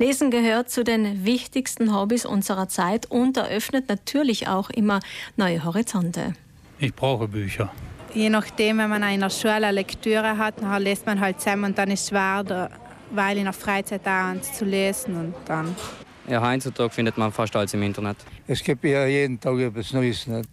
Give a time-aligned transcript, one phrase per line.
[0.00, 5.00] Lesen gehört zu den wichtigsten Hobbys unserer Zeit und eröffnet natürlich auch immer
[5.36, 6.32] neue Horizonte.
[6.78, 7.70] Ich brauche Bücher.
[8.14, 11.64] Je nachdem, wenn man in der Schule eine Lektüre hat, dann lässt man halt zusammen
[11.64, 12.70] und dann ist es schwer,
[13.10, 15.76] weil in der Freizeit auch zu lesen und dann.
[16.26, 18.16] Ja, heutzutage findet man fast alles im Internet.
[18.46, 20.26] Es gibt ja jeden Tag etwas Neues.
[20.26, 20.48] Nicht?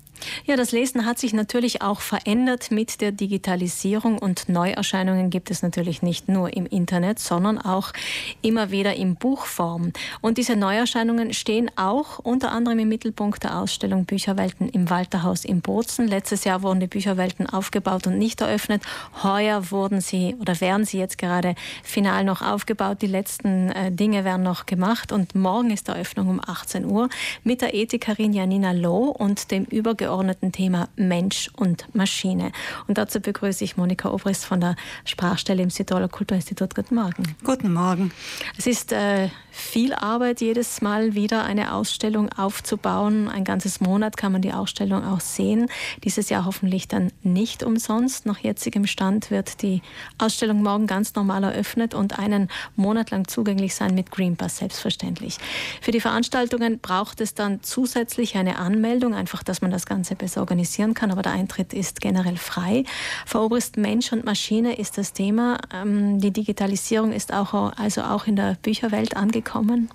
[0.46, 5.62] Ja, das Lesen hat sich natürlich auch verändert mit der Digitalisierung und Neuerscheinungen gibt es
[5.62, 7.94] natürlich nicht nur im Internet, sondern auch
[8.42, 9.94] immer wieder in Buchform.
[10.22, 15.62] Und diese Neuerscheinungen stehen auch unter anderem im Mittelpunkt der Ausstellung Bücherwelten im Walterhaus in
[15.62, 16.08] Bozen.
[16.08, 18.84] Letztes Jahr wurden die Bücherwelten aufgebaut und nicht eröffnet.
[19.24, 23.02] Heuer wurden sie oder werden sie jetzt gerade final noch aufgebaut.
[23.02, 27.10] Die letzten äh, Dinge werden noch gemacht und morgen ist Eröffnung um 18 Uhr
[27.44, 32.52] mit der Ethikerin Janina Loh und dem übergeordneten übergeordneten Thema Mensch und Maschine.
[32.88, 34.76] Und dazu begrüße ich Monika Obrist von der
[35.06, 36.76] Sprachstelle im Südtiroler Kulturinstitut.
[36.76, 37.36] Guten Morgen.
[37.44, 38.12] Guten Morgen.
[38.58, 43.28] Es ist äh, viel Arbeit, jedes Mal wieder eine Ausstellung aufzubauen.
[43.28, 45.68] Ein ganzes Monat kann man die Ausstellung auch sehen.
[46.04, 48.26] Dieses Jahr hoffentlich dann nicht umsonst.
[48.26, 49.82] Nach jetzigem Stand wird die
[50.18, 55.38] Ausstellung morgen ganz normal eröffnet und einen Monat lang zugänglich sein mit Green Pass, selbstverständlich.
[55.82, 60.16] Für die Veranstaltungen braucht es dann zusätzlich eine Anmeldung, einfach, dass man das Ganze Ganze
[60.16, 62.84] besser organisieren kann, aber der Eintritt ist generell frei.
[63.26, 65.58] Frau Obrist, Mensch und Maschine ist das Thema.
[65.74, 69.90] Ähm, die Digitalisierung ist auch, also auch in der Bücherwelt angekommen.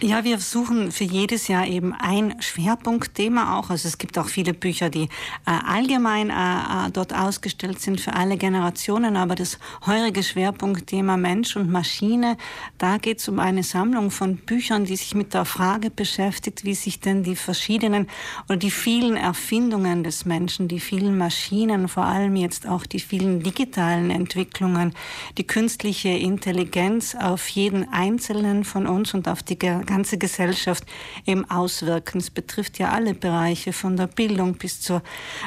[0.00, 3.70] Ja, wir suchen für jedes Jahr eben ein Schwerpunktthema auch.
[3.70, 5.08] Also es gibt auch viele Bücher, die äh,
[5.46, 9.16] allgemein äh, äh, dort ausgestellt sind für alle Generationen.
[9.16, 12.36] Aber das heurige Schwerpunktthema Mensch und Maschine,
[12.76, 16.74] da geht es um eine Sammlung von Büchern, die sich mit der Frage beschäftigt, wie
[16.74, 18.08] sich denn die verschiedenen
[18.48, 23.44] oder die vielen Erfindungen des Menschen, die vielen Maschinen, vor allem jetzt auch die vielen
[23.44, 24.92] digitalen Entwicklungen,
[25.38, 29.56] die künstliche Intelligenz auf jeden Einzelnen von uns und auf die
[29.86, 30.84] ganze Gesellschaft
[31.26, 32.18] eben auswirken.
[32.18, 35.02] Es betrifft ja alle Bereiche, von der Bildung bis zur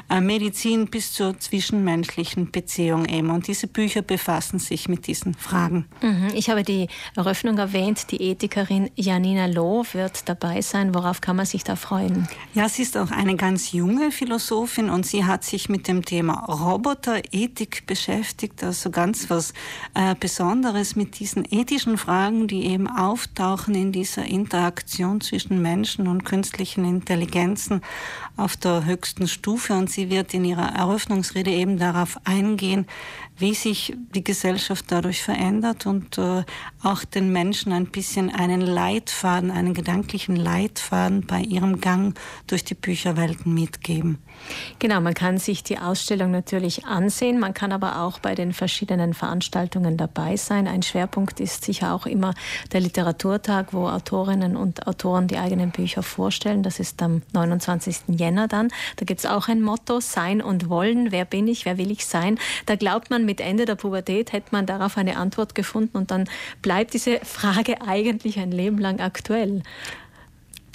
[0.10, 3.30] äh, Medizin bis zur zwischenmenschlichen Beziehung eben.
[3.30, 5.86] Und diese Bücher befassen sich mit diesen Fragen.
[6.02, 6.30] Mhm.
[6.34, 8.12] Ich habe die Eröffnung erwähnt.
[8.12, 10.94] Die Ethikerin Janina Loh wird dabei sein.
[10.94, 12.28] Worauf kann man sich da freuen?
[12.54, 16.46] Ja, sie ist auch eine ganz junge Philosophin und sie hat sich mit dem Thema
[16.46, 18.64] Roboterethik beschäftigt.
[18.64, 19.54] Also ganz was
[19.94, 26.26] äh, Besonderes mit diesen ethischen Fragen, die eben auftauchen in dieser Interaktion zwischen Menschen und
[26.26, 27.82] künstlichen Intelligenzen
[28.36, 29.74] auf der höchsten Stufe.
[29.74, 32.86] Und sie wird in ihrer Eröffnungsrede eben darauf eingehen,
[33.38, 36.44] wie sich die Gesellschaft dadurch verändert und äh,
[36.84, 42.18] auch den Menschen ein bisschen einen Leitfaden, einen gedanklichen Leitfaden bei ihrem Gang
[42.48, 44.18] durch die Bücherwelten mitgeben.
[44.80, 49.14] Genau, man kann sich die Ausstellung natürlich ansehen, man kann aber auch bei den verschiedenen
[49.14, 50.68] Veranstaltungen dabei sein.
[50.68, 52.34] Ein Schwerpunkt ist sicher auch immer
[52.72, 56.64] der Literaturtag, wo Autorinnen und Autoren die eigenen Bücher vorstellen.
[56.64, 57.98] Das ist am 29.
[58.10, 58.70] Jänner dann.
[58.96, 61.12] Da gibt es auch ein Motto, Sein und Wollen.
[61.12, 62.40] Wer bin ich, wer will ich sein?
[62.66, 66.28] Da glaubt man, mit Ende der Pubertät hätte man darauf eine Antwort gefunden und dann
[66.64, 69.62] bleibt diese Frage eigentlich ein Leben lang aktuell.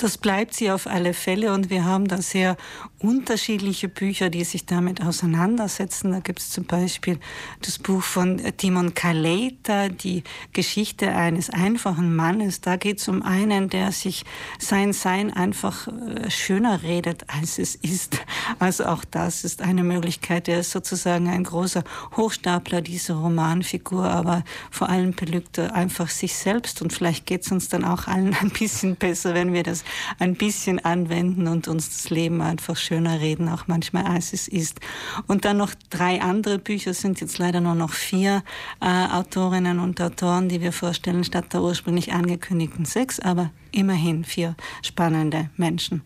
[0.02, 2.56] Das bleibt sie auf alle Fälle und wir haben da sehr
[2.98, 6.10] unterschiedliche Bücher, die sich damit auseinandersetzen.
[6.10, 7.20] Da gibt es zum Beispiel
[7.60, 12.60] das Buch von Timon Kaleta, die Geschichte eines einfachen Mannes.
[12.60, 14.24] Da geht es um einen, der sich
[14.58, 18.18] sein Sein einfach äh, schöner redet, als es ist.
[18.58, 20.48] Also auch das ist eine Möglichkeit.
[20.48, 21.84] Er ist sozusagen ein großer
[22.16, 27.52] Hochstapler dieser Romanfigur, aber vor allem belügt er einfach sich selbst und vielleicht geht es
[27.52, 29.84] uns dann auch allen ein bisschen besser, wenn wir das
[30.18, 34.80] ein bisschen anwenden und uns das Leben einfach schöner reden, auch manchmal als es ist.
[35.26, 38.42] Und dann noch drei andere Bücher, sind jetzt leider nur noch vier
[38.80, 44.56] äh, Autorinnen und Autoren, die wir vorstellen, statt der ursprünglich angekündigten sechs, aber immerhin vier
[44.82, 46.02] spannende Menschen.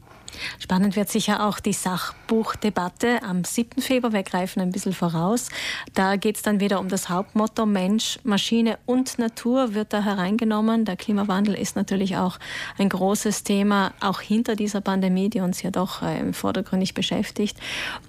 [0.58, 3.80] Spannend wird sicher auch die Sachbuchdebatte am 7.
[3.80, 4.12] Februar.
[4.12, 5.48] Wir greifen ein bisschen voraus.
[5.94, 10.84] Da geht es dann wieder um das Hauptmotto Mensch, Maschine und Natur wird da hereingenommen.
[10.84, 12.38] Der Klimawandel ist natürlich auch
[12.78, 17.58] ein großes Thema, auch hinter dieser Pandemie, die uns ja doch äh, vordergründig beschäftigt.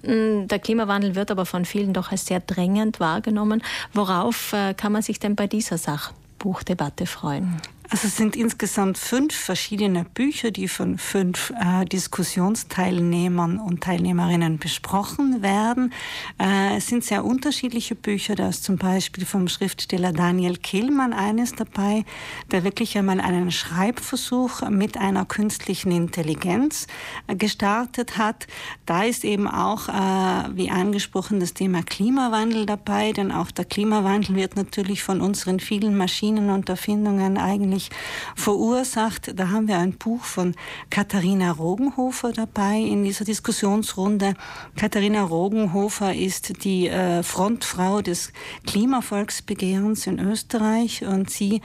[0.02, 3.62] Mm, der Klimawandel wird aber von vielen doch als sehr drängend wahrgenommen.
[3.92, 7.60] Worauf äh, kann man sich denn bei dieser Sachbuchdebatte freuen?
[7.90, 15.40] Also es sind insgesamt fünf verschiedene Bücher, die von fünf äh, Diskussionsteilnehmern und Teilnehmerinnen besprochen
[15.40, 15.94] werden.
[16.38, 18.34] Äh, es sind sehr unterschiedliche Bücher.
[18.34, 22.04] Da ist zum Beispiel vom Schriftsteller Daniel Kehlmann eines dabei,
[22.50, 26.88] der wirklich einmal einen Schreibversuch mit einer künstlichen Intelligenz
[27.26, 28.48] äh, gestartet hat.
[28.84, 34.36] Da ist eben auch, äh, wie angesprochen, das Thema Klimawandel dabei, denn auch der Klimawandel
[34.36, 37.90] wird natürlich von unseren vielen Maschinen und Erfindungen eigentlich wahrscheinlich
[38.34, 39.38] verursacht.
[39.38, 40.54] Da haben wir ein Buch von
[40.90, 44.34] Katharina Rogenhofer dabei in dieser Diskussionsrunde.
[44.76, 48.32] Katharina Rogenhofer ist die äh, Frontfrau des
[48.66, 51.60] Klimavolksbegehrens in Österreich und sie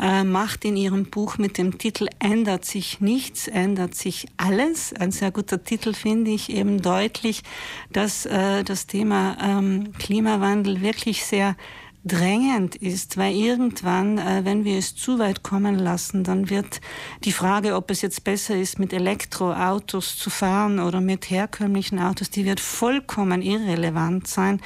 [0.00, 4.92] äh, macht in ihrem Buch mit dem Titel Ändert sich nichts, ändert sich alles.
[4.92, 7.42] Ein sehr guter Titel finde ich eben deutlich,
[7.92, 11.56] dass äh, das Thema ähm, Klimawandel wirklich sehr
[12.04, 16.80] drängend ist, weil irgendwann, äh, wenn wir es zu weit kommen lassen, dann wird
[17.24, 22.30] die Frage, ob es jetzt besser ist, mit Elektroautos zu fahren oder mit herkömmlichen Autos,
[22.30, 24.60] die wird vollkommen irrelevant sein,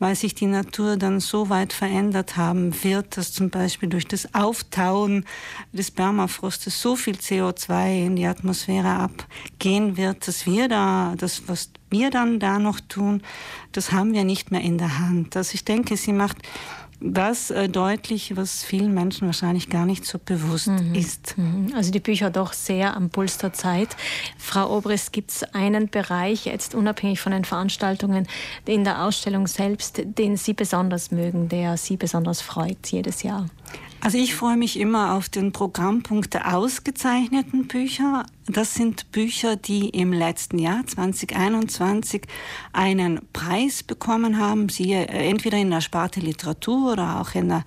[0.00, 4.34] weil sich die Natur dann so weit verändert haben wird, dass zum Beispiel durch das
[4.34, 5.24] Auftauen
[5.72, 11.70] des Permafrostes so viel CO2 in die Atmosphäre abgehen wird, dass wir da, das, was
[11.90, 13.22] wir dann da noch tun,
[13.72, 15.36] das haben wir nicht mehr in der Hand.
[15.36, 16.38] Also ich denke, sie macht
[17.00, 20.94] das äh, deutlich, was vielen Menschen wahrscheinlich gar nicht so bewusst mhm.
[20.94, 21.36] ist.
[21.38, 21.72] Mhm.
[21.74, 23.96] Also die Bücher doch sehr am Puls der Zeit.
[24.38, 28.28] Frau Obrist, gibt es einen Bereich, jetzt unabhängig von den Veranstaltungen,
[28.66, 33.46] in der Ausstellung selbst, den Sie besonders mögen, der Sie besonders freut jedes Jahr?
[34.02, 38.24] Also ich freue mich immer auf den Programmpunkt der ausgezeichneten Bücher.
[38.46, 42.22] Das sind Bücher, die im letzten Jahr 2021
[42.72, 47.64] einen Preis bekommen haben, sie äh, entweder in der Sparte Literatur oder auch in der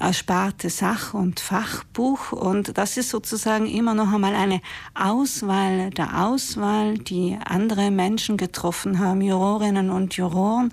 [0.00, 2.30] äh, Sparte Sach- und Fachbuch.
[2.30, 4.60] Und das ist sozusagen immer noch einmal eine
[4.94, 10.72] Auswahl der Auswahl, die andere Menschen getroffen haben, Jurorinnen und Juroren.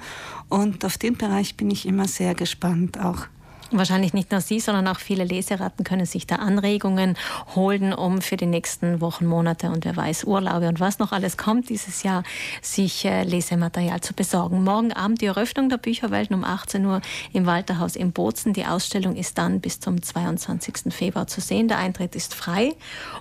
[0.50, 3.26] Und auf den Bereich bin ich immer sehr gespannt auch.
[3.71, 7.16] Wahrscheinlich nicht nur Sie, sondern auch viele Leseratten können sich da Anregungen
[7.56, 11.38] holen, um für die nächsten Wochen, Monate und wer weiß, Urlaube und was noch alles
[11.38, 12.24] kommt dieses Jahr,
[12.63, 14.63] sich äh, Lesematerial zu besorgen.
[14.63, 17.01] Morgen Abend die Eröffnung der Bücherwelten um 18 Uhr
[17.31, 18.54] im Walterhaus in Bozen.
[18.54, 20.92] Die Ausstellung ist dann bis zum 22.
[20.92, 21.68] Februar zu sehen.
[21.68, 22.74] Der Eintritt ist frei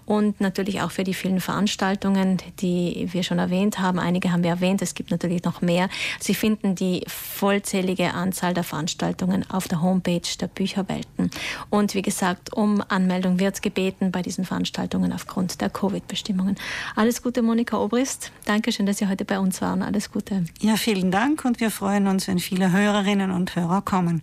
[0.06, 3.98] und natürlich auch für die vielen Veranstaltungen, die wir schon erwähnt haben.
[3.98, 5.90] Einige haben wir erwähnt, es gibt natürlich noch mehr.
[6.20, 9.82] Sie finden die vollzählige Anzahl der Veranstaltungen auf der
[10.40, 11.30] Der Bücherwelten.
[11.68, 16.56] Und wie gesagt, um Anmeldung wird gebeten bei diesen Veranstaltungen aufgrund der Covid-Bestimmungen.
[16.96, 18.32] Alles Gute, Monika Obrist.
[18.46, 19.82] Dankeschön, dass Sie heute bei uns waren.
[19.82, 20.44] Alles Gute.
[20.60, 24.16] Ja, vielen Dank und wir freuen uns, wenn viele Hörerinnen und Hörer kommen.